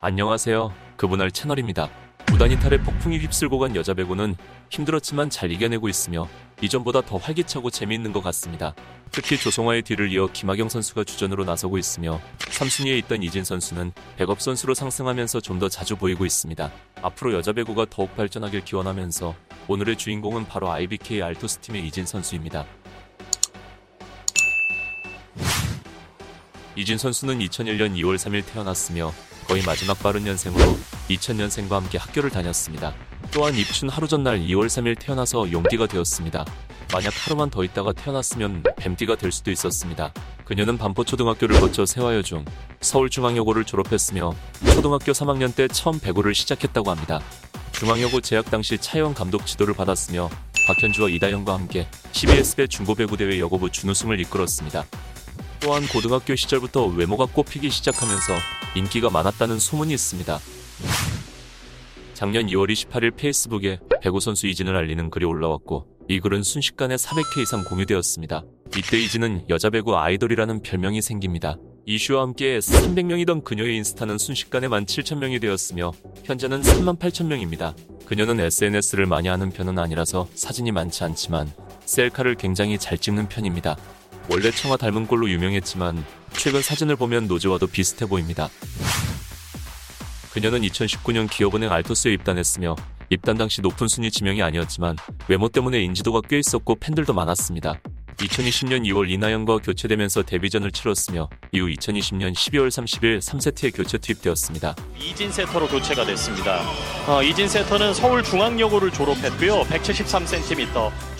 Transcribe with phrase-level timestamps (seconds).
[0.00, 0.72] 안녕하세요.
[0.96, 1.90] 그분할 채널입니다.
[2.30, 4.36] 무단 이탈에 폭풍이 휩쓸고 간 여자 배구는
[4.70, 6.28] 힘들었지만 잘 이겨내고 있으며
[6.62, 8.76] 이전보다 더 활기차고 재미있는 것 같습니다.
[9.10, 14.74] 특히 조성화의 뒤를 이어 김학영 선수가 주전으로 나서고 있으며 3순위에 있던 이진 선수는 백업 선수로
[14.74, 16.70] 상승하면서 좀 더 자주 보이고 있습니다.
[17.02, 19.34] 앞으로 여자 배구가 더욱 발전하길 기원하면서
[19.66, 22.64] 오늘의 주인공은 바로 IBK 알토스 팀의 이진 선수입니다.
[26.78, 29.12] 이진 선수는 2001년 2월 3일 태어났으며
[29.48, 30.78] 거의 마지막 빠른 년생으로
[31.10, 32.94] 2000년생과 함께 학교를 다녔습니다.
[33.32, 36.44] 또한 입춘 하루 전날 2월 3일 태어나서 용띠가 되었습니다.
[36.92, 40.12] 만약 하루만 더 있다가 태어났으면 뱀띠가 될 수도 있었습니다.
[40.44, 42.44] 그녀는 반포초등학교를 거쳐 세화여중,
[42.80, 44.32] 서울중앙여고를 졸업했으며
[44.72, 47.20] 초등학교 3학년 때 처음 배구를 시작했다고 합니다.
[47.72, 50.30] 중앙여고 재학 당시 차혜원 감독 지도를 받았으며
[50.68, 54.84] 박현주와 이다영과 함께 CBS배 중고배구대회 여고부 준우승을 이끌었습니다.
[55.60, 58.34] 또한 고등학교 시절부터 외모가 꽃피기 시작하면서
[58.74, 60.38] 인기가 많았다는 소문이 있습니다.
[62.14, 67.64] 작년 2월 28일 페이스북에 배구 선수 이진을 알리는 글이 올라왔고 이 글은 순식간에 400회 이상
[67.64, 68.42] 공유되었습니다.
[68.76, 71.56] 이때 이진은 여자 배구 아이돌이라는 별명이 생깁니다.
[71.86, 75.92] 이슈와 함께 300명이던 그녀의 인스타는 순식간에 17,000명이 되었으며
[76.24, 77.74] 현재는 38,000명입니다.
[78.04, 81.50] 그녀는 SNS를 많이 하는 편은 아니라서 사진이 많지 않지만
[81.84, 83.76] 셀카를 굉장히 잘 찍는 편입니다.
[84.28, 88.48] 원래 청아 닮은 꼴로 유명했지만 최근 사진을 보면 노즈와도 비슷해 보입니다.
[90.32, 92.76] 그녀는 2019년 기업은행 알토스에 입단했으며
[93.10, 94.96] 입단 당시 높은 순위 지명이 아니었지만
[95.28, 97.80] 외모 때문에 인지도가 꽤 있었고 팬들도 많았습니다.
[98.18, 104.74] 2020년 2월 이나영과 교체되면서 데뷔전을 치렀으며 이후 2020년 12월 30일 3세트에 교체 투입되었습니다.
[105.00, 106.60] 이진 세터로 교체가 됐습니다.
[107.06, 109.62] 어, 이진 세터는 서울중앙여고를 졸업했고요.
[109.62, 111.17] 173cm.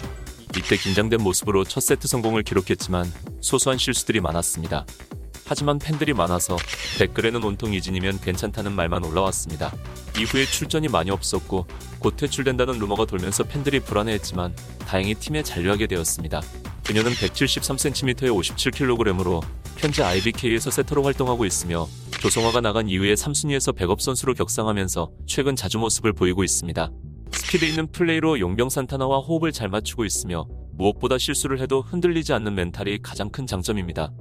[0.57, 3.11] 이때 긴장된 모습으로 첫 세트 성공을 기록했지만
[3.41, 4.87] 소소한 실수들이 많았습니다.
[5.47, 6.57] 하지만 팬들이 많아서
[6.99, 9.75] 댓글에는 온통 이진이면 괜찮다는 말만 올라왔습니다.
[10.19, 11.67] 이후에 출전이 많이 없었고
[11.99, 16.43] 곧 퇴출된다는 루머가 돌면서 팬들이 불안해했지만 다행히 팀에 잔류하게 되었습니다.
[16.85, 19.43] 그녀는 173cm에 57kg으로
[19.79, 21.87] 현재 IBK에서 세터로 활동하고 있으며
[22.21, 26.91] 조송화가 나간 이후에 3순위에서 백업 선수로 격상하면서 최근 자주 모습을 보이고 있습니다.
[27.49, 32.99] 스피드 있는 플레이로 용병 산타나와 호흡을 잘 맞추고 있으며 무엇보다 실수를 해도 흔들리지 않는 mental이
[33.03, 34.13] 가장 큰 장점입니다.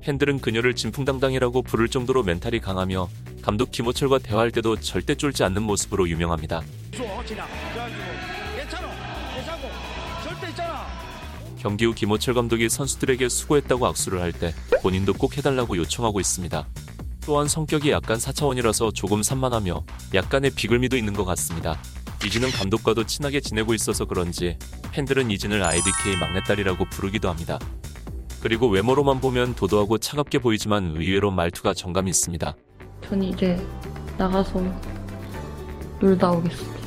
[0.00, 3.10] 팬들은 그녀를 진풍당당이라고 부를 정도로 mental이 강하며
[3.42, 6.62] 감독 김호철과 대화할 때도 절대 쫄지 않는 모습으로 유명합니다.
[11.58, 16.66] 경기 후 김호철 감독이 선수들에게 수고했다고 악수를 할 때 본인도 꼭 해달라고 요청하고 있습니다.
[17.26, 21.76] 또한 성격이 약간 사차원이라서 조금 산만하며 약간의 비글미도 있는 것 같습니다.
[22.24, 24.56] 이진은 감독과도 친하게 지내고 있어서 그런지
[24.92, 27.58] 팬들은 이진을 IBK 막내딸이라고 부르기도 합니다.
[28.40, 32.54] 그리고 외모로만 보면 도도하고 차갑게 보이지만 의외로 말투가 정감이 있습니다.
[33.02, 33.60] 전 이제
[34.16, 34.62] 나가서
[36.00, 36.86] 놀다 오겠습니다.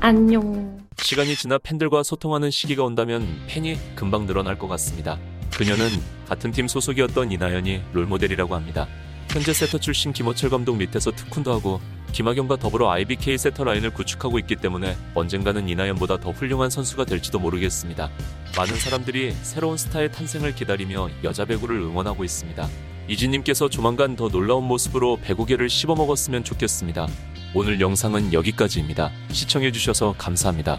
[0.00, 0.80] 안녕.
[0.98, 5.16] 시간이 지나 팬들과 소통하는 시기가 온다면 팬이 금방 늘어날 것 같습니다.
[5.52, 5.88] 그녀는
[6.28, 8.88] 같은 팀 소속이었던 이나연이 롤모델이라고 합니다.
[9.32, 11.80] 현재 세터 출신 김호철 감독 밑에서 특훈도 하고
[12.12, 18.10] 김학영과 더불어 IBK 세터 라인을 구축하고 있기 때문에 언젠가는 이나연보다 더 훌륭한 선수가 될지도 모르겠습니다.
[18.58, 22.68] 많은 사람들이 새로운 스타의 탄생을 기다리며 여자 배구를 응원하고 있습니다.
[23.08, 27.08] 이진님께서 조만간 더 놀라운 모습으로 배구계를 씹어먹었으면 좋겠습니다.
[27.54, 29.10] 오늘 영상은 여기까지입니다.
[29.30, 30.78] 시청해주셔서 감사합니다.